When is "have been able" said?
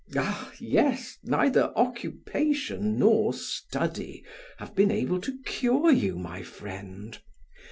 4.57-5.21